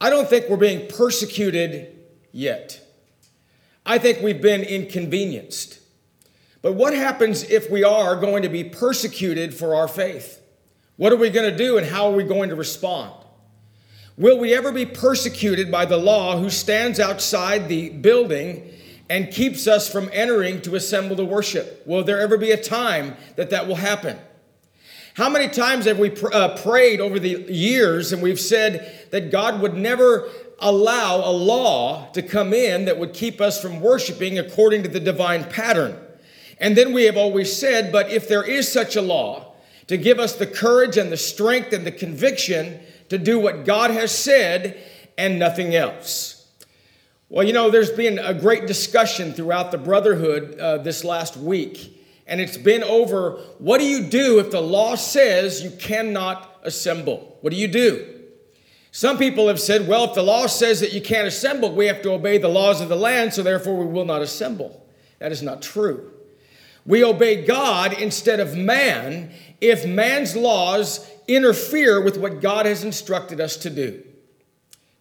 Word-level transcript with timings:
I 0.00 0.10
don't 0.10 0.28
think 0.28 0.48
we're 0.48 0.56
being 0.56 0.88
persecuted 0.88 1.98
yet. 2.32 2.80
I 3.84 3.98
think 3.98 4.22
we've 4.22 4.40
been 4.40 4.62
inconvenienced. 4.62 5.78
But 6.62 6.72
what 6.72 6.94
happens 6.94 7.42
if 7.44 7.70
we 7.70 7.84
are 7.84 8.16
going 8.16 8.42
to 8.42 8.48
be 8.48 8.64
persecuted 8.64 9.54
for 9.54 9.74
our 9.74 9.88
faith? 9.88 10.40
What 10.96 11.12
are 11.12 11.16
we 11.16 11.30
going 11.30 11.50
to 11.50 11.56
do 11.56 11.78
and 11.78 11.86
how 11.86 12.10
are 12.10 12.14
we 12.14 12.24
going 12.24 12.50
to 12.50 12.54
respond? 12.54 13.12
Will 14.16 14.38
we 14.38 14.54
ever 14.54 14.70
be 14.70 14.84
persecuted 14.84 15.70
by 15.70 15.86
the 15.86 15.96
law 15.96 16.38
who 16.38 16.50
stands 16.50 17.00
outside 17.00 17.68
the 17.68 17.88
building 17.88 18.70
and 19.08 19.30
keeps 19.30 19.66
us 19.66 19.90
from 19.90 20.10
entering 20.12 20.60
to 20.62 20.76
assemble 20.76 21.16
to 21.16 21.24
worship? 21.24 21.82
Will 21.86 22.04
there 22.04 22.20
ever 22.20 22.36
be 22.36 22.50
a 22.50 22.62
time 22.62 23.16
that 23.36 23.50
that 23.50 23.66
will 23.66 23.76
happen? 23.76 24.18
How 25.20 25.28
many 25.28 25.48
times 25.48 25.84
have 25.84 25.98
we 25.98 26.08
pr- 26.08 26.32
uh, 26.32 26.56
prayed 26.62 26.98
over 26.98 27.18
the 27.18 27.44
years 27.52 28.14
and 28.14 28.22
we've 28.22 28.40
said 28.40 29.06
that 29.10 29.30
God 29.30 29.60
would 29.60 29.74
never 29.74 30.30
allow 30.58 31.16
a 31.16 31.28
law 31.30 32.10
to 32.12 32.22
come 32.22 32.54
in 32.54 32.86
that 32.86 32.98
would 32.98 33.12
keep 33.12 33.38
us 33.38 33.60
from 33.60 33.82
worshiping 33.82 34.38
according 34.38 34.82
to 34.84 34.88
the 34.88 34.98
divine 34.98 35.44
pattern? 35.44 35.94
And 36.56 36.74
then 36.74 36.94
we 36.94 37.04
have 37.04 37.18
always 37.18 37.54
said, 37.54 37.92
but 37.92 38.10
if 38.10 38.28
there 38.28 38.42
is 38.42 38.72
such 38.72 38.96
a 38.96 39.02
law 39.02 39.52
to 39.88 39.98
give 39.98 40.18
us 40.18 40.36
the 40.36 40.46
courage 40.46 40.96
and 40.96 41.12
the 41.12 41.18
strength 41.18 41.74
and 41.74 41.86
the 41.86 41.92
conviction 41.92 42.80
to 43.10 43.18
do 43.18 43.38
what 43.38 43.66
God 43.66 43.90
has 43.90 44.16
said 44.16 44.82
and 45.18 45.38
nothing 45.38 45.74
else. 45.74 46.48
Well, 47.28 47.46
you 47.46 47.52
know, 47.52 47.70
there's 47.70 47.90
been 47.90 48.18
a 48.18 48.32
great 48.32 48.66
discussion 48.66 49.34
throughout 49.34 49.70
the 49.70 49.76
brotherhood 49.76 50.58
uh, 50.58 50.78
this 50.78 51.04
last 51.04 51.36
week, 51.36 51.99
and 52.30 52.40
it's 52.40 52.56
been 52.56 52.84
over 52.84 53.32
what 53.58 53.78
do 53.78 53.84
you 53.84 54.04
do 54.04 54.38
if 54.38 54.50
the 54.50 54.60
law 54.62 54.94
says 54.94 55.62
you 55.62 55.70
cannot 55.72 56.60
assemble? 56.62 57.36
What 57.42 57.52
do 57.52 57.58
you 57.58 57.68
do? 57.68 58.20
Some 58.92 59.18
people 59.18 59.48
have 59.48 59.60
said, 59.60 59.86
well, 59.86 60.04
if 60.04 60.14
the 60.14 60.22
law 60.22 60.46
says 60.46 60.80
that 60.80 60.92
you 60.92 61.00
can't 61.00 61.28
assemble, 61.28 61.72
we 61.72 61.86
have 61.86 62.02
to 62.02 62.12
obey 62.12 62.38
the 62.38 62.48
laws 62.48 62.80
of 62.80 62.88
the 62.88 62.96
land, 62.96 63.34
so 63.34 63.42
therefore 63.42 63.76
we 63.76 63.84
will 63.84 64.04
not 64.04 64.22
assemble. 64.22 64.86
That 65.18 65.32
is 65.32 65.42
not 65.42 65.60
true. 65.60 66.12
We 66.86 67.04
obey 67.04 67.44
God 67.44 67.92
instead 67.92 68.40
of 68.40 68.56
man 68.56 69.32
if 69.60 69.86
man's 69.86 70.34
laws 70.34 71.08
interfere 71.28 72.02
with 72.02 72.16
what 72.16 72.40
God 72.40 72.66
has 72.66 72.82
instructed 72.82 73.40
us 73.40 73.56
to 73.58 73.70
do. 73.70 74.02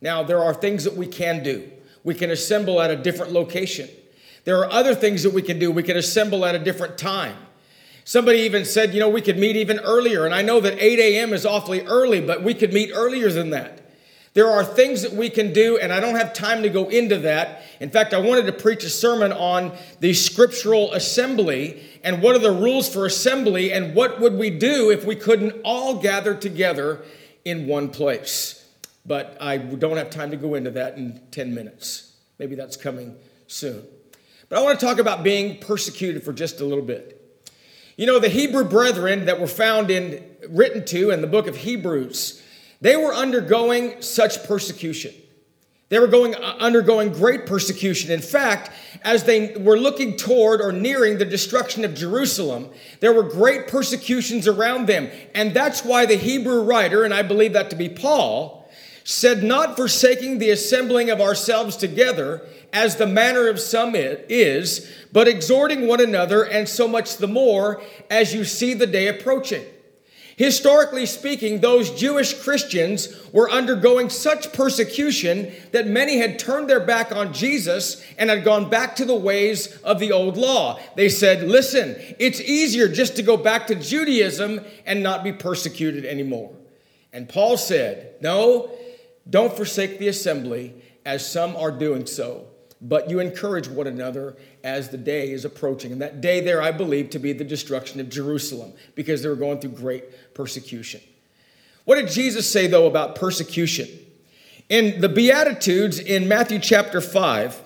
Now, 0.01 0.23
there 0.23 0.43
are 0.43 0.53
things 0.53 0.83
that 0.83 0.95
we 0.95 1.07
can 1.07 1.43
do. 1.43 1.71
We 2.03 2.15
can 2.15 2.31
assemble 2.31 2.81
at 2.81 2.91
a 2.91 2.95
different 2.95 3.31
location. 3.31 3.89
There 4.45 4.57
are 4.57 4.71
other 4.71 4.95
things 4.95 5.23
that 5.23 5.33
we 5.33 5.41
can 5.41 5.59
do. 5.59 5.71
We 5.71 5.83
can 5.83 5.97
assemble 5.97 6.45
at 6.45 6.55
a 6.55 6.59
different 6.59 6.97
time. 6.97 7.35
Somebody 8.03 8.39
even 8.39 8.65
said, 8.65 8.93
you 8.93 8.99
know, 8.99 9.09
we 9.09 9.21
could 9.21 9.37
meet 9.37 9.55
even 9.55 9.79
earlier. 9.79 10.25
And 10.25 10.33
I 10.33 10.41
know 10.41 10.59
that 10.59 10.81
8 10.81 10.99
a.m. 10.99 11.33
is 11.33 11.45
awfully 11.45 11.81
early, 11.81 12.21
but 12.21 12.43
we 12.43 12.53
could 12.53 12.73
meet 12.73 12.91
earlier 12.93 13.29
than 13.31 13.51
that. 13.51 13.79
There 14.33 14.47
are 14.47 14.63
things 14.63 15.01
that 15.01 15.13
we 15.13 15.29
can 15.29 15.53
do, 15.53 15.77
and 15.77 15.91
I 15.91 15.99
don't 15.99 16.15
have 16.15 16.33
time 16.33 16.63
to 16.63 16.69
go 16.69 16.87
into 16.89 17.17
that. 17.19 17.63
In 17.79 17.89
fact, 17.89 18.13
I 18.13 18.19
wanted 18.19 18.45
to 18.45 18.53
preach 18.53 18.83
a 18.83 18.89
sermon 18.89 19.31
on 19.31 19.75
the 19.99 20.13
scriptural 20.13 20.93
assembly 20.93 21.83
and 22.03 22.21
what 22.21 22.35
are 22.35 22.39
the 22.39 22.51
rules 22.51 22.91
for 22.91 23.05
assembly 23.05 23.73
and 23.73 23.95
what 23.95 24.19
would 24.19 24.33
we 24.33 24.49
do 24.49 24.91
if 24.91 25.03
we 25.03 25.15
couldn't 25.15 25.61
all 25.63 25.95
gather 25.95 26.35
together 26.35 27.03
in 27.43 27.67
one 27.67 27.89
place. 27.89 28.67
But 29.05 29.37
I 29.41 29.57
don't 29.57 29.97
have 29.97 30.09
time 30.09 30.31
to 30.31 30.37
go 30.37 30.53
into 30.53 30.71
that 30.71 30.97
in 30.97 31.21
10 31.31 31.53
minutes. 31.53 32.13
Maybe 32.37 32.55
that's 32.55 32.77
coming 32.77 33.15
soon. 33.47 33.85
But 34.49 34.59
I 34.59 34.63
want 34.63 34.79
to 34.79 34.85
talk 34.85 34.97
about 34.97 35.23
being 35.23 35.59
persecuted 35.59 36.23
for 36.23 36.33
just 36.33 36.59
a 36.59 36.65
little 36.65 36.83
bit. 36.83 37.15
You 37.97 38.05
know, 38.05 38.19
the 38.19 38.29
Hebrew 38.29 38.63
brethren 38.63 39.25
that 39.25 39.39
were 39.39 39.47
found 39.47 39.91
in 39.91 40.23
written 40.49 40.83
to 40.85 41.11
in 41.11 41.21
the 41.21 41.27
book 41.27 41.47
of 41.47 41.55
Hebrews 41.57 42.43
they 42.81 42.95
were 42.95 43.13
undergoing 43.13 44.01
such 44.01 44.43
persecution. 44.43 45.13
They 45.89 45.99
were 45.99 46.07
going, 46.07 46.35
uh, 46.35 46.55
undergoing 46.59 47.11
great 47.11 47.45
persecution. 47.45 48.11
In 48.11 48.21
fact, 48.21 48.71
as 49.03 49.23
they 49.23 49.55
were 49.57 49.77
looking 49.77 50.15
toward 50.15 50.61
or 50.61 50.71
nearing 50.71 51.17
the 51.17 51.25
destruction 51.25 51.83
of 51.83 51.95
Jerusalem, 51.95 52.69
there 52.99 53.11
were 53.11 53.23
great 53.23 53.67
persecutions 53.67 54.47
around 54.47 54.87
them. 54.87 55.09
And 55.33 55.53
that's 55.53 55.83
why 55.83 56.05
the 56.05 56.15
Hebrew 56.15 56.61
writer, 56.61 57.03
and 57.03 57.13
I 57.13 57.23
believe 57.23 57.53
that 57.53 57.71
to 57.71 57.75
be 57.75 57.89
Paul, 57.89 58.58
said, 59.09 59.43
Not 59.43 59.75
forsaking 59.75 60.37
the 60.37 60.51
assembling 60.51 61.09
of 61.09 61.19
ourselves 61.19 61.75
together, 61.75 62.45
as 62.71 62.97
the 62.97 63.07
manner 63.07 63.47
of 63.47 63.59
some 63.59 63.95
is, 63.95 64.87
but 65.11 65.27
exhorting 65.27 65.87
one 65.87 65.99
another, 65.99 66.43
and 66.43 66.69
so 66.69 66.87
much 66.87 67.17
the 67.17 67.27
more 67.27 67.81
as 68.11 68.35
you 68.35 68.45
see 68.45 68.75
the 68.75 68.85
day 68.85 69.07
approaching. 69.07 69.65
Historically 70.35 71.07
speaking, 71.07 71.59
those 71.59 71.89
Jewish 71.99 72.39
Christians 72.39 73.09
were 73.33 73.49
undergoing 73.49 74.09
such 74.09 74.53
persecution 74.53 75.51
that 75.71 75.87
many 75.87 76.19
had 76.19 76.37
turned 76.37 76.69
their 76.69 76.79
back 76.79 77.11
on 77.11 77.33
Jesus 77.33 78.01
and 78.17 78.29
had 78.29 78.43
gone 78.43 78.69
back 78.69 78.95
to 78.97 79.05
the 79.05 79.15
ways 79.15 79.75
of 79.77 79.99
the 79.99 80.11
old 80.11 80.37
law. 80.37 80.79
They 80.95 81.09
said, 81.09 81.43
Listen, 81.43 81.95
it's 82.19 82.39
easier 82.39 82.87
just 82.87 83.15
to 83.15 83.23
go 83.23 83.37
back 83.37 83.65
to 83.67 83.75
Judaism 83.75 84.61
and 84.85 85.01
not 85.01 85.23
be 85.23 85.33
persecuted 85.33 86.05
anymore. 86.05 86.53
And 87.11 87.27
Paul 87.27 87.57
said, 87.57 88.15
No, 88.21 88.71
don't 89.29 89.55
forsake 89.55 89.99
the 89.99 90.07
assembly 90.07 90.73
as 91.05 91.29
some 91.29 91.55
are 91.55 91.71
doing 91.71 92.05
so, 92.05 92.47
but 92.81 93.09
you 93.09 93.19
encourage 93.19 93.67
one 93.67 93.87
another 93.87 94.37
as 94.63 94.89
the 94.89 94.97
day 94.97 95.31
is 95.31 95.45
approaching. 95.45 95.91
And 95.91 96.01
that 96.01 96.21
day 96.21 96.41
there, 96.41 96.61
I 96.61 96.71
believe, 96.71 97.09
to 97.11 97.19
be 97.19 97.33
the 97.33 97.43
destruction 97.43 97.99
of 97.99 98.09
Jerusalem 98.09 98.73
because 98.95 99.21
they 99.21 99.29
were 99.29 99.35
going 99.35 99.59
through 99.59 99.71
great 99.71 100.33
persecution. 100.33 101.01
What 101.85 101.95
did 101.95 102.09
Jesus 102.09 102.49
say, 102.49 102.67
though, 102.67 102.87
about 102.87 103.15
persecution? 103.15 103.87
In 104.69 105.01
the 105.01 105.09
Beatitudes 105.09 105.99
in 105.99 106.27
Matthew 106.27 106.59
chapter 106.59 107.01
5, 107.01 107.63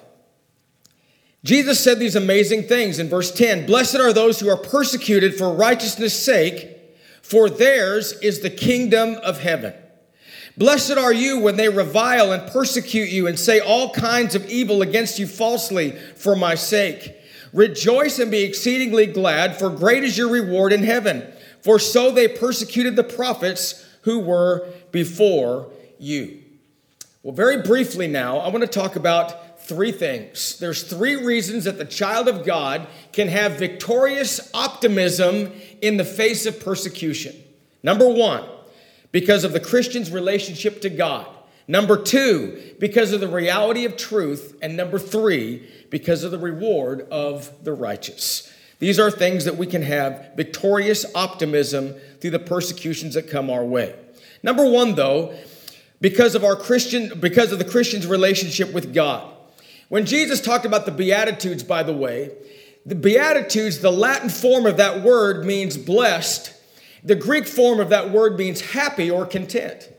Jesus 1.44 1.84
said 1.84 2.00
these 2.00 2.16
amazing 2.16 2.64
things 2.64 3.00
in 3.00 3.10
verse 3.10 3.32
10 3.32 3.66
Blessed 3.66 3.96
are 3.96 4.14
those 4.14 4.40
who 4.40 4.50
are 4.50 4.58
persecuted 4.58 5.36
for 5.36 5.54
righteousness' 5.54 6.18
sake, 6.18 6.70
for 7.22 7.50
theirs 7.50 8.14
is 8.22 8.40
the 8.40 8.50
kingdom 8.50 9.16
of 9.16 9.40
heaven. 9.40 9.74
Blessed 10.56 10.98
are 10.98 11.14
you 11.14 11.40
when 11.40 11.56
they 11.58 11.70
revile 11.70 12.32
and 12.32 12.52
persecute 12.52 13.10
you 13.10 13.26
and 13.28 13.40
say 13.40 13.60
all 13.60 13.92
kinds 13.92 14.36
of 14.36 14.48
evil 14.50 14.82
against 14.84 15.18
you 15.18 15.26
falsely 15.26 15.92
for 15.92 16.36
my 16.36 16.54
sake. 16.54 17.16
Rejoice 17.54 18.20
and 18.20 18.30
be 18.30 18.44
exceedingly 18.44 19.08
glad, 19.08 19.58
for 19.58 19.70
great 19.70 20.04
is 20.04 20.18
your 20.18 20.30
reward 20.30 20.72
in 20.72 20.84
heaven. 20.84 21.26
For 21.62 21.80
so 21.80 22.12
they 22.12 22.28
persecuted 22.28 22.96
the 22.96 23.04
prophets 23.04 23.88
who 24.02 24.20
were 24.20 24.68
before 24.92 25.72
you. 25.98 26.44
Well, 27.24 27.34
very 27.34 27.62
briefly 27.62 28.08
now, 28.08 28.38
I 28.38 28.50
want 28.50 28.62
to 28.62 28.68
talk 28.68 28.96
about 28.96 29.62
three 29.62 29.94
things. 29.94 30.60
There's 30.60 30.84
three 30.84 31.16
reasons 31.16 31.64
that 31.64 31.78
the 31.78 31.86
child 31.86 32.28
of 32.28 32.46
God 32.46 32.86
can 33.14 33.30
have 33.30 33.54
victorious 33.54 34.52
optimism 34.54 35.52
in 35.82 35.98
the 35.98 36.04
face 36.04 36.46
of 36.46 36.60
persecution. 36.60 37.36
Number 37.82 38.08
one, 38.08 38.44
because 39.14 39.46
of 39.46 39.54
the 39.54 39.60
Christian's 39.62 40.12
relationship 40.12 40.82
to 40.82 40.90
God. 40.90 41.28
Number 41.68 42.02
two, 42.02 42.76
because 42.80 43.14
of 43.14 43.22
the 43.22 43.28
reality 43.30 43.86
of 43.86 43.96
truth. 43.96 44.58
And 44.62 44.76
number 44.76 45.00
three, 45.00 45.66
because 45.90 46.26
of 46.26 46.32
the 46.32 46.38
reward 46.40 47.08
of 47.10 47.64
the 47.64 47.72
righteous. 47.72 48.52
These 48.80 49.00
are 49.00 49.10
things 49.10 49.46
that 49.46 49.56
we 49.56 49.68
can 49.68 49.84
have 49.84 50.32
victorious 50.36 51.06
optimism 51.16 51.94
through 52.20 52.32
the 52.32 52.40
persecutions 52.40 53.14
that 53.14 53.30
come 53.30 53.50
our 53.50 53.64
way. 53.64 53.96
Number 54.42 54.70
one, 54.70 54.96
though, 54.96 55.34
because 56.02 56.36
of 56.36 56.44
our 56.44 56.58
Christian, 56.58 57.18
because 57.18 57.54
of 57.54 57.60
the 57.60 57.66
Christian's 57.66 58.08
relationship 58.08 58.74
with 58.74 58.94
God. 58.94 59.32
When 59.88 60.06
Jesus 60.06 60.42
talked 60.42 60.66
about 60.66 60.86
the 60.86 60.92
Beatitudes, 60.92 61.64
by 61.64 61.84
the 61.84 61.94
way, 61.94 62.32
the 62.86 62.96
Beatitudes, 62.96 63.80
the 63.80 63.92
Latin 63.92 64.28
form 64.28 64.66
of 64.66 64.78
that 64.78 65.02
word 65.02 65.46
means 65.46 65.78
blessed 65.78 66.54
the 67.04 67.16
Greek 67.16 67.48
form 67.48 67.80
of 67.80 67.90
that 67.90 68.10
word 68.10 68.38
means 68.38 68.62
happy 68.62 69.12
or 69.12 69.26
content. 69.26 69.90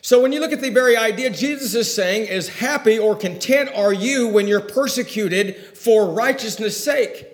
So 0.00 0.20
when 0.20 0.32
you 0.32 0.40
look 0.40 0.52
at 0.52 0.60
the 0.60 0.70
very 0.70 0.96
idea, 0.96 1.30
Jesus 1.30 1.74
is 1.74 1.94
saying 1.94 2.26
is 2.26 2.48
happy 2.48 2.98
or 2.98 3.14
content 3.14 3.70
are 3.74 3.92
you 3.92 4.26
when 4.28 4.48
you're 4.48 4.60
persecuted 4.60 5.56
for 5.76 6.06
righteousness' 6.06 6.82
sake. 6.82 7.26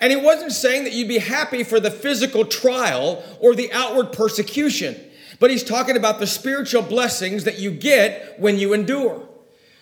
And 0.00 0.10
he 0.10 0.16
wasn't 0.16 0.52
saying 0.52 0.84
that 0.84 0.94
you'd 0.94 1.08
be 1.08 1.18
happy 1.18 1.64
for 1.64 1.80
the 1.80 1.90
physical 1.90 2.44
trial 2.44 3.22
or 3.40 3.54
the 3.54 3.70
outward 3.72 4.12
persecution, 4.12 4.96
but 5.40 5.50
he's 5.50 5.64
talking 5.64 5.96
about 5.96 6.18
the 6.18 6.26
spiritual 6.26 6.82
blessings 6.82 7.44
that 7.44 7.58
you 7.58 7.70
get 7.70 8.38
when 8.38 8.58
you 8.58 8.72
endure. 8.72 9.28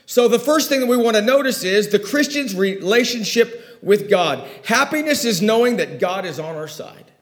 So 0.06 0.26
the 0.26 0.38
first 0.38 0.68
thing 0.68 0.80
that 0.80 0.86
we 0.86 0.96
want 0.96 1.16
to 1.16 1.22
notice 1.22 1.64
is 1.64 1.88
the 1.88 1.98
Christian's 1.98 2.54
relationship 2.54 3.78
with 3.82 4.08
God. 4.08 4.48
Happiness 4.64 5.24
is 5.24 5.42
knowing 5.42 5.76
that 5.76 6.00
God 6.00 6.24
is 6.24 6.40
on 6.40 6.56
our 6.56 6.68
side. 6.68 7.12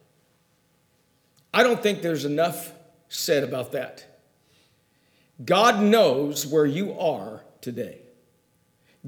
I 1.55 1.63
don't 1.63 1.81
think 1.81 2.03
there's 2.03 2.25
enough 2.25 2.73
said 3.09 3.45
about 3.45 3.73
that. 3.73 4.05
God 5.45 5.81
knows 5.81 6.45
where 6.45 6.67
you 6.67 6.99
are 6.99 7.45
today. 7.61 8.01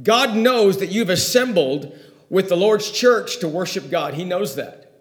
God 0.00 0.36
knows 0.36 0.78
that 0.78 0.92
you've 0.92 1.10
assembled 1.10 1.92
with 2.30 2.48
the 2.48 2.56
Lord's 2.56 2.88
church 2.88 3.40
to 3.40 3.48
worship 3.48 3.90
God. 3.90 4.14
He 4.14 4.24
knows 4.24 4.54
that. 4.54 4.92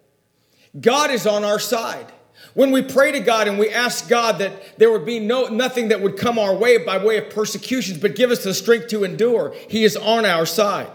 God 0.80 1.12
is 1.12 1.28
on 1.28 1.44
our 1.44 1.60
side. 1.60 2.12
When 2.56 2.72
we 2.72 2.82
pray 2.82 3.12
to 3.12 3.20
God 3.20 3.48
and 3.48 3.60
we 3.60 3.70
ask 3.70 4.10
God 4.10 4.40
that 4.40 4.80
there 4.80 4.92
would 4.92 5.06
be 5.06 5.20
no 5.20 5.46
nothing 5.46 5.90
that 5.90 6.02
would 6.02 6.18
come 6.18 6.40
our 6.40 6.56
way 6.56 6.80
by 6.80 6.98
way 6.98 7.18
of 7.18 7.30
persecutions, 7.30 8.00
but 8.00 8.16
give 8.16 8.32
us 8.32 8.44
the 8.44 8.56
strength 8.56 8.88
to 8.88 9.04
endure, 9.04 9.54
He 9.70 9.84
is 9.84 9.96
on 9.96 10.26
our 10.26 10.48
side. 10.48 10.90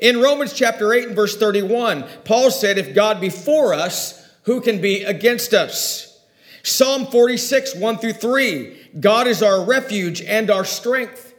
In 0.00 0.20
Romans 0.20 0.52
chapter 0.52 0.92
8 0.92 1.08
and 1.08 1.16
verse 1.16 1.36
31, 1.36 2.04
Paul 2.24 2.50
said, 2.50 2.76
If 2.76 2.94
God 2.94 3.22
be 3.22 3.30
for 3.30 3.72
us, 3.72 4.21
who 4.42 4.60
can 4.60 4.80
be 4.80 5.04
against 5.04 5.54
us? 5.54 6.20
Psalm 6.62 7.06
46, 7.06 7.76
1 7.76 7.98
through 7.98 8.12
3, 8.12 8.90
God 9.00 9.26
is 9.26 9.42
our 9.42 9.64
refuge 9.64 10.22
and 10.22 10.50
our 10.50 10.64
strength. 10.64 11.34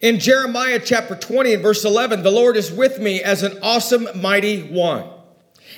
In 0.00 0.18
Jeremiah 0.18 0.80
chapter 0.82 1.14
20 1.14 1.54
and 1.54 1.62
verse 1.62 1.84
11, 1.84 2.22
the 2.22 2.30
Lord 2.30 2.56
is 2.56 2.72
with 2.72 2.98
me 2.98 3.22
as 3.22 3.42
an 3.42 3.58
awesome, 3.62 4.08
mighty 4.14 4.62
one. 4.62 5.06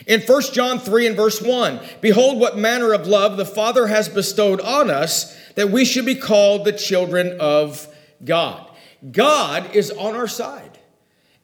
In 0.07 0.21
1 0.21 0.43
John 0.53 0.79
3 0.79 1.09
and 1.09 1.17
verse 1.17 1.41
1, 1.41 1.81
behold 2.01 2.41
what 2.41 2.57
manner 2.57 2.93
of 2.93 3.07
love 3.07 3.37
the 3.37 3.45
Father 3.45 3.87
has 3.87 4.09
bestowed 4.09 4.61
on 4.61 4.91
us 4.91 5.37
that 5.55 5.71
we 5.71 5.85
should 5.85 6.07
be 6.07 6.15
called 6.15 6.65
the 6.65 6.73
children 6.73 7.37
of 7.41 7.87
God. 8.25 8.69
God 9.11 9.75
is 9.75 9.91
on 9.91 10.15
our 10.15 10.29
side, 10.29 10.79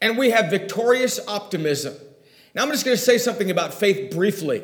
and 0.00 0.16
we 0.16 0.30
have 0.30 0.50
victorious 0.50 1.20
optimism. 1.26 1.94
Now, 2.54 2.62
I'm 2.62 2.70
just 2.70 2.84
going 2.84 2.96
to 2.96 3.02
say 3.02 3.18
something 3.18 3.50
about 3.50 3.74
faith 3.74 4.14
briefly. 4.14 4.62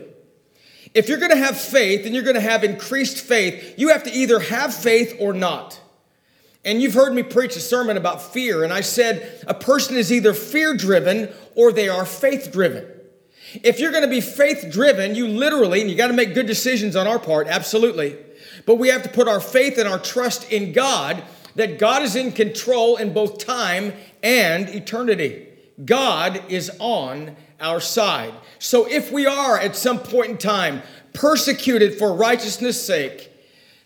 If 0.94 1.08
you're 1.08 1.18
going 1.18 1.32
to 1.32 1.36
have 1.36 1.60
faith 1.60 2.06
and 2.06 2.14
you're 2.14 2.24
going 2.24 2.36
to 2.36 2.40
have 2.40 2.62
increased 2.62 3.18
faith, 3.18 3.74
you 3.76 3.88
have 3.88 4.04
to 4.04 4.12
either 4.12 4.38
have 4.38 4.72
faith 4.72 5.16
or 5.18 5.32
not. 5.32 5.80
And 6.64 6.80
you've 6.80 6.94
heard 6.94 7.12
me 7.12 7.22
preach 7.22 7.56
a 7.56 7.60
sermon 7.60 7.96
about 7.96 8.22
fear, 8.22 8.64
and 8.64 8.72
I 8.72 8.80
said 8.80 9.44
a 9.46 9.52
person 9.52 9.96
is 9.96 10.12
either 10.12 10.32
fear 10.32 10.74
driven 10.74 11.28
or 11.54 11.72
they 11.72 11.88
are 11.88 12.06
faith 12.06 12.50
driven. 12.52 12.86
If 13.62 13.80
you're 13.80 13.90
going 13.90 14.04
to 14.04 14.08
be 14.08 14.22
faith 14.22 14.72
driven, 14.72 15.14
you 15.14 15.28
literally, 15.28 15.80
and 15.80 15.90
you 15.90 15.96
got 15.96 16.06
to 16.06 16.14
make 16.14 16.32
good 16.32 16.46
decisions 16.46 16.96
on 16.96 17.06
our 17.06 17.18
part, 17.18 17.48
absolutely. 17.48 18.16
But 18.64 18.76
we 18.76 18.88
have 18.88 19.02
to 19.02 19.08
put 19.08 19.28
our 19.28 19.40
faith 19.40 19.78
and 19.78 19.86
our 19.86 19.98
trust 19.98 20.50
in 20.50 20.72
God 20.72 21.22
that 21.54 21.78
God 21.78 22.02
is 22.02 22.16
in 22.16 22.32
control 22.32 22.96
in 22.96 23.12
both 23.12 23.44
time 23.44 23.92
and 24.22 24.68
eternity. 24.68 25.48
God 25.84 26.42
is 26.48 26.70
on 26.78 27.36
our 27.60 27.80
side. 27.80 28.34
So 28.58 28.86
if 28.86 29.12
we 29.12 29.26
are 29.26 29.58
at 29.58 29.76
some 29.76 29.98
point 29.98 30.30
in 30.30 30.38
time 30.38 30.82
persecuted 31.12 31.94
for 31.94 32.14
righteousness' 32.14 32.84
sake, 32.84 33.30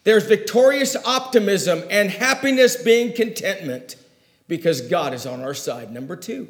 there's 0.05 0.27
victorious 0.27 0.97
optimism 1.05 1.83
and 1.91 2.11
happiness 2.11 2.83
being 2.83 3.13
contentment 3.13 3.97
because 4.47 4.81
God 4.81 5.13
is 5.13 5.27
on 5.27 5.43
our 5.43 5.55
side. 5.55 5.93
Number 5.93 6.17
two, 6.17 6.49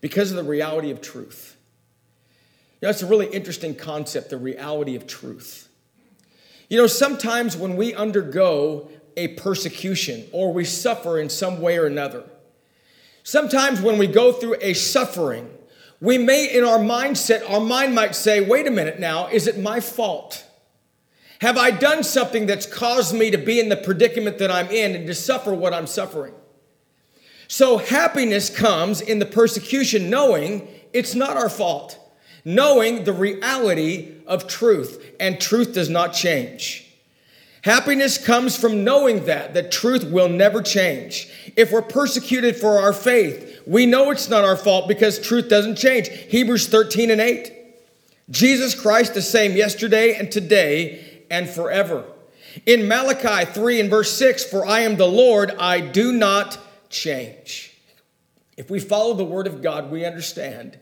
because 0.00 0.30
of 0.30 0.36
the 0.36 0.44
reality 0.44 0.90
of 0.90 1.00
truth. 1.00 1.56
You 2.80 2.88
know, 2.88 2.94
a 3.00 3.06
really 3.06 3.26
interesting 3.28 3.74
concept, 3.74 4.30
the 4.30 4.36
reality 4.36 4.96
of 4.96 5.06
truth. 5.06 5.68
You 6.68 6.76
know, 6.76 6.86
sometimes 6.86 7.56
when 7.56 7.76
we 7.76 7.94
undergo 7.94 8.90
a 9.16 9.28
persecution 9.28 10.26
or 10.32 10.52
we 10.52 10.64
suffer 10.64 11.18
in 11.18 11.30
some 11.30 11.60
way 11.60 11.78
or 11.78 11.86
another, 11.86 12.24
sometimes 13.22 13.80
when 13.80 13.96
we 13.96 14.06
go 14.06 14.32
through 14.32 14.56
a 14.60 14.74
suffering, 14.74 15.48
we 16.00 16.18
may, 16.18 16.46
in 16.52 16.64
our 16.64 16.78
mindset, 16.78 17.48
our 17.50 17.60
mind 17.60 17.94
might 17.94 18.14
say, 18.14 18.40
wait 18.40 18.66
a 18.66 18.70
minute 18.70 19.00
now, 19.00 19.28
is 19.28 19.46
it 19.46 19.58
my 19.58 19.80
fault? 19.80 20.44
Have 21.40 21.56
I 21.56 21.70
done 21.70 22.02
something 22.02 22.46
that's 22.46 22.66
caused 22.66 23.14
me 23.14 23.30
to 23.30 23.38
be 23.38 23.60
in 23.60 23.68
the 23.68 23.76
predicament 23.76 24.38
that 24.38 24.50
I'm 24.50 24.68
in 24.68 24.94
and 24.94 25.06
to 25.06 25.14
suffer 25.14 25.54
what 25.54 25.74
I'm 25.74 25.86
suffering? 25.86 26.34
So 27.48 27.78
happiness 27.78 28.50
comes 28.50 29.00
in 29.00 29.18
the 29.18 29.26
persecution 29.26 30.10
knowing 30.10 30.68
it's 30.92 31.14
not 31.14 31.36
our 31.36 31.48
fault 31.48 31.98
knowing 32.46 33.02
the 33.02 33.12
reality 33.12 34.14
of 34.24 34.46
truth, 34.46 35.14
and 35.18 35.40
truth 35.40 35.74
does 35.74 35.90
not 35.90 36.12
change. 36.12 36.84
Happiness 37.62 38.24
comes 38.24 38.56
from 38.56 38.84
knowing 38.84 39.24
that, 39.24 39.52
that 39.54 39.72
truth 39.72 40.04
will 40.04 40.28
never 40.28 40.62
change. 40.62 41.28
If 41.56 41.72
we're 41.72 41.82
persecuted 41.82 42.54
for 42.54 42.78
our 42.78 42.92
faith, 42.92 43.55
we 43.66 43.84
know 43.84 44.10
it's 44.10 44.28
not 44.28 44.44
our 44.44 44.56
fault 44.56 44.88
because 44.88 45.18
truth 45.18 45.48
doesn't 45.48 45.76
change. 45.76 46.08
Hebrews 46.08 46.68
13 46.68 47.10
and 47.10 47.20
8. 47.20 47.52
Jesus 48.30 48.74
Christ 48.74 49.14
the 49.14 49.22
same 49.22 49.56
yesterday 49.56 50.14
and 50.14 50.30
today 50.30 51.24
and 51.30 51.48
forever. 51.48 52.04
In 52.64 52.88
Malachi 52.88 53.44
3 53.44 53.80
and 53.80 53.90
verse 53.90 54.16
6, 54.16 54.44
for 54.44 54.64
I 54.64 54.80
am 54.80 54.96
the 54.96 55.06
Lord, 55.06 55.50
I 55.58 55.80
do 55.80 56.12
not 56.12 56.58
change. 56.88 57.76
If 58.56 58.70
we 58.70 58.80
follow 58.80 59.14
the 59.14 59.24
word 59.24 59.46
of 59.46 59.62
God, 59.62 59.90
we 59.90 60.04
understand 60.04 60.78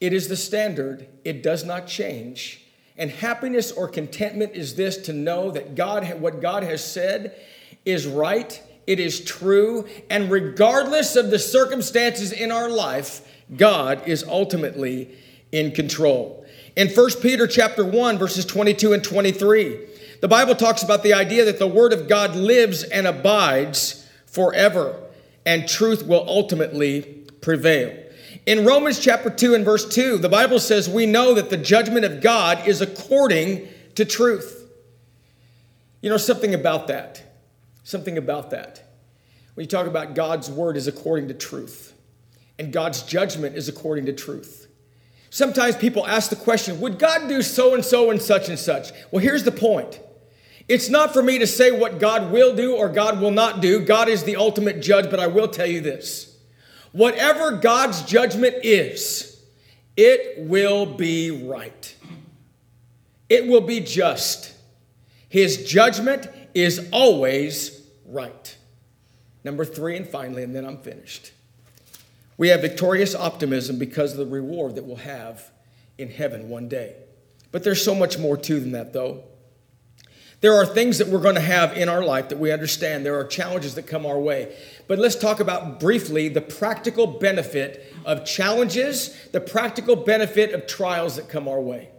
it 0.00 0.14
is 0.14 0.28
the 0.28 0.36
standard, 0.36 1.06
it 1.24 1.42
does 1.42 1.62
not 1.64 1.86
change. 1.86 2.64
And 2.96 3.10
happiness 3.10 3.70
or 3.70 3.86
contentment 3.86 4.54
is 4.54 4.74
this 4.74 4.96
to 4.98 5.12
know 5.12 5.50
that 5.50 5.74
God, 5.74 6.20
what 6.20 6.40
God 6.40 6.62
has 6.62 6.82
said 6.84 7.38
is 7.84 8.06
right, 8.06 8.62
it 8.90 8.98
is 8.98 9.24
true, 9.24 9.86
and 10.10 10.32
regardless 10.32 11.14
of 11.14 11.30
the 11.30 11.38
circumstances 11.38 12.32
in 12.32 12.50
our 12.50 12.68
life, 12.68 13.24
God 13.56 14.02
is 14.08 14.24
ultimately 14.24 15.16
in 15.52 15.70
control. 15.70 16.44
In 16.74 16.88
1 16.88 17.10
Peter 17.22 17.46
chapter 17.46 17.84
1 17.84 18.18
verses 18.18 18.44
22 18.44 18.92
and 18.92 19.04
23, 19.04 19.78
the 20.20 20.26
Bible 20.26 20.56
talks 20.56 20.82
about 20.82 21.04
the 21.04 21.14
idea 21.14 21.44
that 21.44 21.60
the 21.60 21.68
word 21.68 21.92
of 21.92 22.08
God 22.08 22.34
lives 22.34 22.82
and 22.82 23.06
abides 23.06 24.08
forever 24.26 25.00
and 25.46 25.68
truth 25.68 26.04
will 26.04 26.24
ultimately 26.26 27.02
prevail. 27.40 27.96
In 28.44 28.64
Romans 28.64 28.98
chapter 28.98 29.30
2 29.30 29.54
and 29.54 29.64
verse 29.64 29.88
2, 29.88 30.18
the 30.18 30.28
Bible 30.28 30.58
says, 30.58 30.88
We 30.88 31.06
know 31.06 31.34
that 31.34 31.50
the 31.50 31.56
judgment 31.56 32.04
of 32.04 32.20
God 32.20 32.66
is 32.66 32.80
according 32.80 33.68
to 33.94 34.04
truth. 34.04 34.68
You 36.00 36.10
know, 36.10 36.16
something 36.16 36.54
about 36.54 36.88
that. 36.88 37.29
Something 37.84 38.18
about 38.18 38.50
that. 38.50 38.82
When 39.54 39.64
you 39.64 39.68
talk 39.68 39.86
about 39.86 40.14
God's 40.14 40.50
word 40.50 40.76
is 40.76 40.86
according 40.86 41.28
to 41.28 41.34
truth, 41.34 41.94
and 42.58 42.72
God's 42.72 43.02
judgment 43.02 43.56
is 43.56 43.68
according 43.68 44.06
to 44.06 44.12
truth. 44.12 44.68
Sometimes 45.30 45.76
people 45.76 46.06
ask 46.06 46.28
the 46.28 46.36
question, 46.36 46.80
Would 46.80 46.98
God 46.98 47.28
do 47.28 47.40
so 47.40 47.74
and 47.74 47.84
so 47.84 48.10
and 48.10 48.20
such 48.20 48.48
and 48.48 48.58
such? 48.58 48.90
Well, 49.10 49.22
here's 49.22 49.44
the 49.44 49.52
point. 49.52 50.00
It's 50.68 50.88
not 50.88 51.12
for 51.12 51.22
me 51.22 51.38
to 51.38 51.46
say 51.46 51.72
what 51.72 51.98
God 51.98 52.30
will 52.30 52.54
do 52.54 52.76
or 52.76 52.88
God 52.88 53.20
will 53.20 53.30
not 53.30 53.60
do. 53.60 53.80
God 53.80 54.08
is 54.08 54.22
the 54.22 54.36
ultimate 54.36 54.80
judge, 54.80 55.10
but 55.10 55.18
I 55.18 55.26
will 55.26 55.48
tell 55.48 55.66
you 55.66 55.80
this 55.80 56.38
Whatever 56.92 57.52
God's 57.52 58.02
judgment 58.02 58.56
is, 58.62 59.42
it 59.96 60.38
will 60.38 60.86
be 60.86 61.30
right. 61.30 61.96
It 63.28 63.46
will 63.46 63.60
be 63.60 63.80
just. 63.80 64.54
His 65.30 65.64
judgment 65.64 66.28
is 66.54 66.88
always 66.92 67.80
right. 68.04 68.56
Number 69.44 69.64
three, 69.64 69.96
and 69.96 70.06
finally, 70.06 70.42
and 70.42 70.54
then 70.54 70.66
I'm 70.66 70.78
finished. 70.78 71.32
We 72.36 72.48
have 72.48 72.60
victorious 72.60 73.14
optimism 73.14 73.78
because 73.78 74.12
of 74.12 74.18
the 74.18 74.26
reward 74.26 74.74
that 74.74 74.84
we'll 74.84 74.96
have 74.96 75.50
in 75.98 76.10
heaven 76.10 76.48
one 76.48 76.68
day. 76.68 76.96
But 77.52 77.62
there's 77.62 77.82
so 77.82 77.94
much 77.94 78.18
more 78.18 78.36
to 78.36 78.60
than 78.60 78.72
that, 78.72 78.92
though. 78.92 79.22
There 80.40 80.54
are 80.54 80.66
things 80.66 80.98
that 80.98 81.06
we're 81.06 81.20
going 81.20 81.36
to 81.36 81.40
have 81.40 81.76
in 81.76 81.88
our 81.88 82.02
life 82.02 82.30
that 82.30 82.38
we 82.40 82.50
understand. 82.50 83.06
There 83.06 83.18
are 83.18 83.24
challenges 83.24 83.76
that 83.76 83.86
come 83.86 84.06
our 84.06 84.18
way. 84.18 84.56
But 84.88 84.98
let's 84.98 85.16
talk 85.16 85.38
about 85.38 85.78
briefly 85.78 86.28
the 86.28 86.40
practical 86.40 87.06
benefit 87.06 87.94
of 88.04 88.24
challenges, 88.24 89.14
the 89.28 89.40
practical 89.40 89.94
benefit 89.94 90.54
of 90.54 90.66
trials 90.66 91.16
that 91.16 91.28
come 91.28 91.46
our 91.46 91.60
way. 91.60 91.90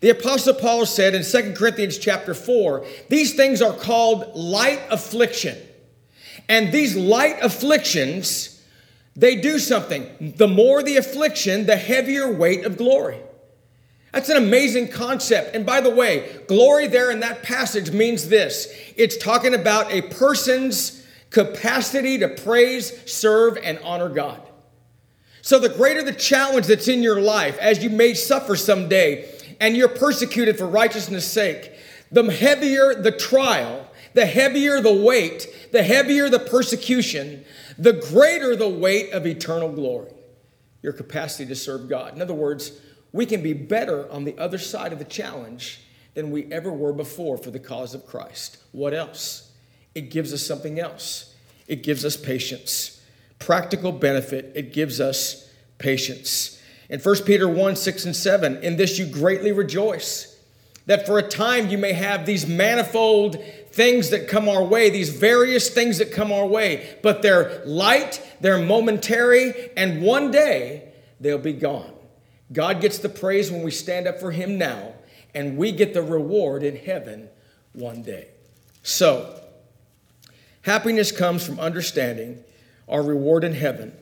The 0.00 0.10
apostle 0.10 0.54
Paul 0.54 0.86
said 0.86 1.14
in 1.14 1.22
2 1.22 1.52
Corinthians 1.54 1.98
chapter 1.98 2.34
4, 2.34 2.86
these 3.08 3.34
things 3.34 3.60
are 3.60 3.74
called 3.74 4.34
light 4.34 4.80
affliction. 4.90 5.56
And 6.48 6.72
these 6.72 6.96
light 6.96 7.36
afflictions, 7.42 8.62
they 9.14 9.36
do 9.36 9.58
something. 9.58 10.34
The 10.36 10.48
more 10.48 10.82
the 10.82 10.96
affliction, 10.96 11.66
the 11.66 11.76
heavier 11.76 12.32
weight 12.32 12.64
of 12.64 12.78
glory. 12.78 13.18
That's 14.12 14.28
an 14.28 14.38
amazing 14.38 14.88
concept. 14.88 15.54
And 15.54 15.64
by 15.64 15.80
the 15.80 15.90
way, 15.90 16.40
glory 16.48 16.88
there 16.88 17.10
in 17.10 17.20
that 17.20 17.42
passage 17.42 17.92
means 17.92 18.28
this 18.28 18.74
it's 18.96 19.16
talking 19.16 19.54
about 19.54 19.92
a 19.92 20.02
person's 20.02 21.06
capacity 21.30 22.18
to 22.18 22.28
praise, 22.28 22.92
serve, 23.10 23.56
and 23.62 23.78
honor 23.84 24.08
God. 24.08 24.40
So, 25.42 25.58
the 25.58 25.68
greater 25.68 26.02
the 26.02 26.12
challenge 26.12 26.66
that's 26.66 26.88
in 26.88 27.02
your 27.02 27.20
life, 27.20 27.56
as 27.58 27.82
you 27.82 27.90
may 27.90 28.14
suffer 28.14 28.56
someday, 28.56 29.32
and 29.60 29.76
you're 29.76 29.88
persecuted 29.88 30.58
for 30.58 30.66
righteousness' 30.66 31.30
sake, 31.30 31.72
the 32.10 32.24
heavier 32.30 32.94
the 32.94 33.12
trial, 33.12 33.86
the 34.14 34.26
heavier 34.26 34.80
the 34.80 34.92
weight, 34.92 35.68
the 35.70 35.82
heavier 35.82 36.28
the 36.28 36.38
persecution, 36.38 37.44
the 37.78 37.92
greater 37.92 38.56
the 38.56 38.68
weight 38.68 39.12
of 39.12 39.26
eternal 39.26 39.70
glory, 39.70 40.10
your 40.82 40.92
capacity 40.92 41.46
to 41.46 41.54
serve 41.54 41.88
God. 41.88 42.14
In 42.14 42.22
other 42.22 42.34
words, 42.34 42.80
we 43.12 43.26
can 43.26 43.42
be 43.42 43.52
better 43.52 44.10
on 44.10 44.24
the 44.24 44.36
other 44.38 44.58
side 44.58 44.92
of 44.92 44.98
the 44.98 45.04
challenge 45.04 45.80
than 46.14 46.30
we 46.30 46.50
ever 46.52 46.72
were 46.72 46.92
before 46.92 47.38
for 47.38 47.50
the 47.50 47.58
cause 47.58 47.94
of 47.94 48.06
Christ. 48.06 48.58
What 48.72 48.94
else? 48.94 49.52
It 49.94 50.10
gives 50.10 50.32
us 50.32 50.44
something 50.44 50.78
else. 50.78 51.34
It 51.68 51.82
gives 51.82 52.04
us 52.04 52.16
patience. 52.16 53.00
Practical 53.38 53.92
benefit, 53.92 54.52
it 54.54 54.72
gives 54.72 55.00
us 55.00 55.48
patience. 55.78 56.59
In 56.90 56.98
1 56.98 57.16
Peter 57.24 57.48
1 57.48 57.76
6 57.76 58.04
and 58.04 58.16
7, 58.16 58.62
in 58.62 58.76
this 58.76 58.98
you 58.98 59.06
greatly 59.06 59.52
rejoice, 59.52 60.36
That 60.86 61.06
for 61.06 61.18
a 61.18 61.22
time 61.22 61.68
you 61.68 61.78
may 61.78 61.92
have 61.92 62.26
these 62.26 62.46
manifold 62.46 63.42
things 63.70 64.10
that 64.10 64.26
come 64.28 64.48
our 64.48 64.64
way, 64.64 64.90
these 64.90 65.10
various 65.10 65.70
things 65.70 65.98
that 65.98 66.12
come 66.12 66.32
our 66.32 66.46
way, 66.46 66.98
but 67.02 67.22
they're 67.22 67.62
light, 67.64 68.20
they're 68.40 68.58
momentary, 68.58 69.70
and 69.76 70.02
one 70.02 70.32
day 70.32 70.92
they'll 71.20 71.38
be 71.38 71.52
gone. 71.52 71.92
God 72.52 72.80
gets 72.80 72.98
the 72.98 73.08
praise 73.08 73.52
when 73.52 73.62
we 73.62 73.70
stand 73.70 74.08
up 74.08 74.18
for 74.18 74.32
Him 74.32 74.58
now, 74.58 74.94
and 75.32 75.56
we 75.56 75.70
get 75.70 75.94
the 75.94 76.02
reward 76.02 76.64
in 76.64 76.74
heaven 76.74 77.28
one 77.72 78.02
day. 78.02 78.28
So, 78.82 79.40
happiness 80.62 81.12
comes 81.12 81.46
from 81.46 81.60
understanding 81.60 82.42
our 82.88 83.02
reward 83.02 83.44
in 83.44 83.52
heaven. 83.54 83.96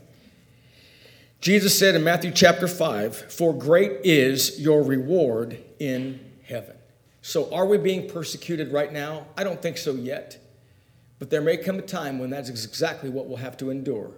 Jesus 1.40 1.78
said 1.78 1.94
in 1.94 2.02
Matthew 2.02 2.32
chapter 2.32 2.66
5, 2.66 3.32
For 3.32 3.54
great 3.54 4.00
is 4.02 4.58
your 4.58 4.82
reward 4.82 5.62
in 5.78 6.18
heaven. 6.44 6.76
So, 7.22 7.52
are 7.54 7.66
we 7.66 7.78
being 7.78 8.08
persecuted 8.08 8.72
right 8.72 8.92
now? 8.92 9.26
I 9.36 9.44
don't 9.44 9.62
think 9.62 9.78
so 9.78 9.92
yet. 9.92 10.38
But 11.20 11.30
there 11.30 11.40
may 11.40 11.56
come 11.56 11.78
a 11.78 11.82
time 11.82 12.18
when 12.18 12.30
that's 12.30 12.48
exactly 12.48 13.10
what 13.10 13.26
we'll 13.26 13.38
have 13.38 13.56
to 13.58 13.70
endure. 13.70 14.12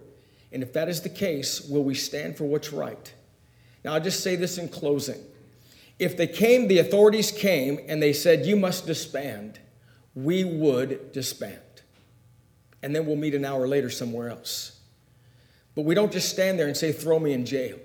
And 0.52 0.62
if 0.62 0.72
that 0.72 0.88
is 0.88 1.02
the 1.02 1.08
case, 1.10 1.60
will 1.60 1.84
we 1.84 1.94
stand 1.94 2.38
for 2.38 2.44
what's 2.44 2.72
right? 2.72 3.12
Now, 3.84 3.94
I'll 3.94 4.00
just 4.00 4.22
say 4.22 4.36
this 4.36 4.58
in 4.58 4.68
closing. 4.68 5.20
If 5.98 6.16
they 6.16 6.26
came, 6.26 6.68
the 6.68 6.78
authorities 6.78 7.30
came, 7.30 7.80
and 7.86 8.02
they 8.02 8.14
said, 8.14 8.46
You 8.46 8.56
must 8.56 8.86
disband, 8.86 9.60
we 10.14 10.44
would 10.44 11.12
disband. 11.12 11.58
And 12.82 12.96
then 12.96 13.04
we'll 13.04 13.16
meet 13.16 13.34
an 13.34 13.44
hour 13.44 13.68
later 13.68 13.90
somewhere 13.90 14.30
else. 14.30 14.79
But 15.74 15.82
we 15.84 15.94
don't 15.94 16.12
just 16.12 16.28
stand 16.28 16.58
there 16.58 16.66
and 16.66 16.76
say, 16.76 16.92
Throw 16.92 17.18
me 17.18 17.32
in 17.32 17.46
jail. 17.46 17.78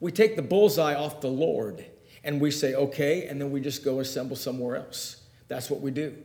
We 0.00 0.12
take 0.12 0.36
the 0.36 0.42
bullseye 0.42 0.94
off 0.94 1.20
the 1.20 1.28
Lord 1.28 1.84
and 2.24 2.40
we 2.40 2.50
say, 2.50 2.74
okay, 2.74 3.26
and 3.26 3.40
then 3.40 3.50
we 3.50 3.60
just 3.60 3.84
go 3.84 4.00
assemble 4.00 4.34
somewhere 4.34 4.76
else. 4.76 5.22
That's 5.48 5.70
what 5.70 5.80
we 5.80 5.90
do. 5.90 6.16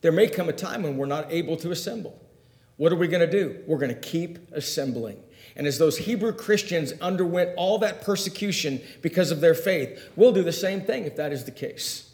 There 0.00 0.12
may 0.12 0.26
come 0.26 0.48
a 0.48 0.52
time 0.52 0.82
when 0.82 0.96
we're 0.96 1.06
not 1.06 1.30
able 1.30 1.56
to 1.58 1.70
assemble. 1.70 2.18
What 2.76 2.92
are 2.92 2.96
we 2.96 3.08
going 3.08 3.20
to 3.20 3.30
do? 3.30 3.62
We're 3.66 3.78
going 3.78 3.94
to 3.94 4.00
keep 4.00 4.50
assembling. 4.52 5.22
And 5.54 5.66
as 5.66 5.78
those 5.78 5.98
Hebrew 5.98 6.32
Christians 6.32 6.92
underwent 7.00 7.50
all 7.56 7.78
that 7.78 8.02
persecution 8.02 8.80
because 9.02 9.30
of 9.30 9.40
their 9.40 9.54
faith, 9.54 10.10
we'll 10.16 10.32
do 10.32 10.42
the 10.42 10.52
same 10.52 10.80
thing 10.80 11.04
if 11.04 11.16
that 11.16 11.32
is 11.32 11.44
the 11.44 11.50
case. 11.52 12.10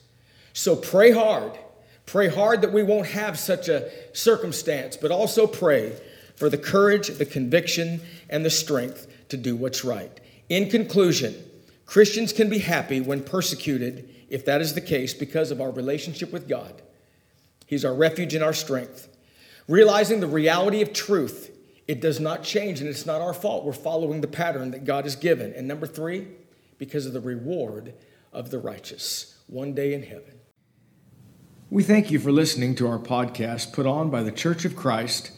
So 0.52 0.76
pray 0.76 1.12
hard. 1.12 1.58
Pray 2.04 2.28
hard 2.28 2.60
that 2.62 2.72
we 2.72 2.82
won't 2.82 3.06
have 3.06 3.38
such 3.38 3.68
a 3.68 3.90
circumstance, 4.12 4.96
but 4.96 5.12
also 5.12 5.46
pray 5.46 5.96
for 6.40 6.48
the 6.48 6.56
courage, 6.56 7.08
the 7.08 7.26
conviction, 7.26 8.00
and 8.30 8.46
the 8.46 8.50
strength 8.50 9.06
to 9.28 9.36
do 9.36 9.54
what's 9.54 9.84
right. 9.84 10.18
In 10.48 10.70
conclusion, 10.70 11.34
Christians 11.84 12.32
can 12.32 12.48
be 12.48 12.60
happy 12.60 12.98
when 12.98 13.22
persecuted, 13.22 14.08
if 14.30 14.46
that 14.46 14.62
is 14.62 14.72
the 14.72 14.80
case, 14.80 15.12
because 15.12 15.50
of 15.50 15.60
our 15.60 15.70
relationship 15.70 16.32
with 16.32 16.48
God. 16.48 16.80
He's 17.66 17.84
our 17.84 17.92
refuge 17.92 18.32
and 18.32 18.42
our 18.42 18.54
strength. 18.54 19.06
Realizing 19.68 20.20
the 20.20 20.26
reality 20.26 20.80
of 20.80 20.94
truth, 20.94 21.54
it 21.86 22.00
does 22.00 22.18
not 22.18 22.42
change 22.42 22.80
and 22.80 22.88
it's 22.88 23.04
not 23.04 23.20
our 23.20 23.34
fault. 23.34 23.66
We're 23.66 23.74
following 23.74 24.22
the 24.22 24.26
pattern 24.26 24.70
that 24.70 24.86
God 24.86 25.04
has 25.04 25.16
given. 25.16 25.52
And 25.52 25.68
number 25.68 25.86
three, 25.86 26.26
because 26.78 27.04
of 27.04 27.12
the 27.12 27.20
reward 27.20 27.92
of 28.32 28.50
the 28.50 28.58
righteous, 28.58 29.38
one 29.46 29.74
day 29.74 29.92
in 29.92 30.04
heaven. 30.04 30.40
We 31.68 31.82
thank 31.82 32.10
you 32.10 32.18
for 32.18 32.32
listening 32.32 32.76
to 32.76 32.88
our 32.88 32.98
podcast 32.98 33.74
put 33.74 33.84
on 33.84 34.08
by 34.08 34.22
the 34.22 34.32
Church 34.32 34.64
of 34.64 34.74
Christ 34.74 35.32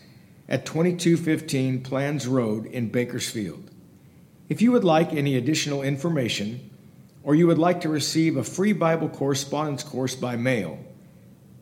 at 0.49 0.67
2215 0.67 1.83
Planz 1.83 2.29
Road 2.29 2.67
in 2.67 2.89
Bakersfield. 2.89 3.71
If 4.49 4.61
you 4.61 4.73
would 4.73 4.85
like 4.85 5.13
any 5.13 5.37
additional 5.37 5.83
information, 5.83 6.71
or 7.23 7.35
you 7.35 7.47
would 7.47 7.59
like 7.59 7.81
to 7.83 7.89
receive 7.89 8.37
a 8.37 8.45
free 8.45 8.73
Bible 8.73 9.09
correspondence 9.09 9.83
course 9.83 10.15
by 10.15 10.37
mail, 10.37 10.79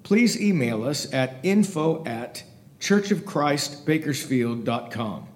please 0.03 0.41
email 0.41 0.85
us 0.85 1.13
at 1.13 1.37
info 1.43 2.05
at 2.05 2.45
churchofchristbakersfield.com. 2.81 5.27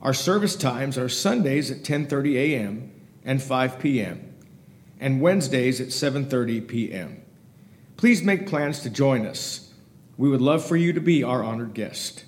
Our 0.00 0.14
service 0.14 0.56
times 0.56 0.98
are 0.98 1.08
Sundays 1.08 1.70
at 1.70 1.84
10:30 1.84 2.34
a.m. 2.34 2.90
and 3.24 3.40
5 3.40 3.78
p.m. 3.78 4.34
and 4.98 5.20
Wednesdays 5.20 5.80
at 5.80 5.88
7:30 5.88 6.66
p.m. 6.66 7.22
Please 7.96 8.22
make 8.22 8.48
plans 8.48 8.80
to 8.80 8.90
join 8.90 9.24
us. 9.26 9.72
We 10.16 10.28
would 10.28 10.40
love 10.40 10.66
for 10.66 10.76
you 10.76 10.92
to 10.92 11.00
be 11.00 11.22
our 11.22 11.44
honored 11.44 11.74
guest. 11.74 12.24